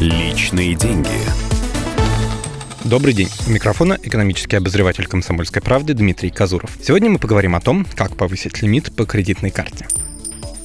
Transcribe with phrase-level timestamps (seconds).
[0.00, 1.10] Личные деньги.
[2.84, 3.28] Добрый день.
[3.46, 6.70] У микрофона экономический обозреватель «Комсомольской правды» Дмитрий Казуров.
[6.80, 9.86] Сегодня мы поговорим о том, как повысить лимит по кредитной карте.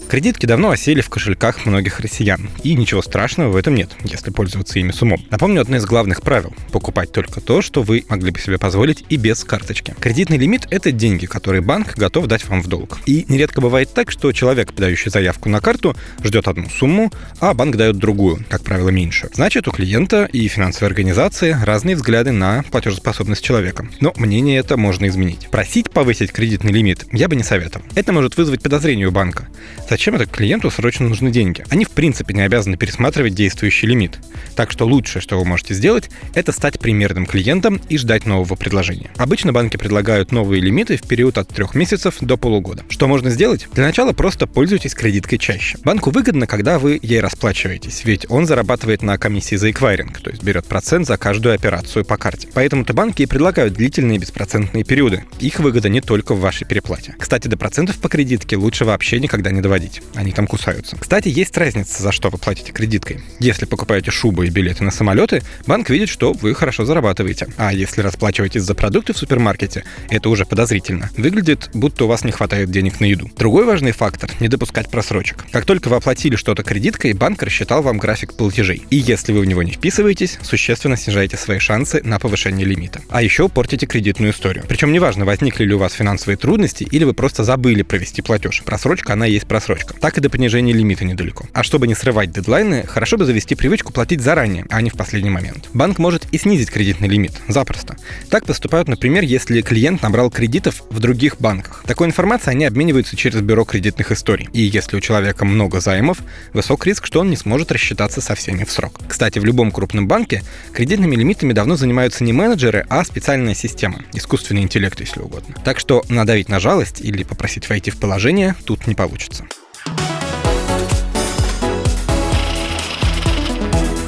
[0.08, 4.78] Кредитки давно осели в кошельках многих россиян, и ничего страшного в этом нет, если пользоваться
[4.78, 5.26] ими с умом.
[5.32, 9.18] Напомню одно из главных правил– покупать только то, что вы могли бы себе позволить и
[9.18, 9.96] без карточки.
[10.00, 13.00] Кредитный лимит– это деньги, которые банк готов дать вам в долг.
[13.08, 17.76] И нередко бывает так, что человек, подающий заявку на карту, ждет одну сумму, а банк
[17.76, 19.30] дает другую, как правило, меньше.
[19.34, 23.88] Значит, у клиента и финансовой организации разные взгляды на платежеспособность человека.
[24.00, 25.48] Но мнение это можно изменить.
[25.50, 27.86] Просить повысить кредитный лимит я бы не советовал.
[27.96, 29.48] Это может вызвать подозрение у банка.
[29.96, 31.64] Зачем это клиенту срочно нужны деньги?
[31.70, 34.20] Они в принципе не обязаны пересматривать действующий лимит.
[34.54, 39.10] Так что лучшее, что вы можете сделать, это стать примерным клиентом и ждать нового предложения.
[39.16, 42.84] Обычно банки предлагают новые лимиты в период от трех месяцев до полугода.
[42.90, 43.70] Что можно сделать?
[43.72, 45.78] Для начала просто пользуйтесь кредиткой чаще.
[45.86, 50.44] Банку выгодно, когда вы ей расплачиваетесь, ведь он зарабатывает на комиссии за эквайринг, то есть
[50.44, 52.50] берет процент за каждую операцию по карте.
[52.54, 55.24] Поэтому-то банки и предлагают длительные беспроцентные периоды.
[55.40, 57.16] Их выгода не только в вашей переплате.
[57.18, 60.02] Кстати, до процентов по кредитке лучше вообще никогда не доводить платить.
[60.16, 60.98] Они там кусаются.
[60.98, 63.22] Кстати, есть разница, за что вы платите кредиткой.
[63.40, 67.48] Если покупаете шубы и билеты на самолеты, банк видит, что вы хорошо зарабатываете.
[67.58, 71.10] А если расплачиваетесь за продукты в супермаркете, это уже подозрительно.
[71.18, 73.30] Выглядит, будто у вас не хватает денег на еду.
[73.38, 75.46] Другой важный фактор– не допускать просрочек.
[75.52, 78.84] Как только вы оплатили что-то кредиткой, банк рассчитал вам график платежей.
[78.90, 83.02] И если вы в него не вписываетесь, существенно снижаете свои шансы на повышение лимита.
[83.10, 84.66] А еще портите кредитную историю.
[84.68, 88.64] Причем неважно, возникли ли у вас финансовые трудности или вы просто забыли провести платеж.
[88.64, 89.94] Просрочка, она есть просрочка точка.
[90.00, 91.46] Так и до понижения лимита недалеко.
[91.54, 95.30] А чтобы не срывать дедлайны, хорошо бы завести привычку платить заранее, а не в последний
[95.30, 95.70] момент.
[95.74, 97.98] Банк может и снизить кредитный лимит, запросто.
[98.30, 101.84] Так поступают, например, если клиент набрал кредитов в других банках.
[101.86, 104.50] Такой информацией они обмениваются через бюро кредитных историй.
[104.54, 106.20] И если у человека много займов,
[106.54, 109.00] высок риск, что он не сможет рассчитаться со всеми в срок.
[109.08, 114.62] Кстати, в любом крупном банке кредитными лимитами давно занимаются не менеджеры, а специальная система, искусственный
[114.62, 115.56] интеллект, если угодно.
[115.64, 119.46] Так что надавить на жалость или попросить войти в положение тут не получится.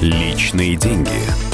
[0.02, 1.47] Личные деньги.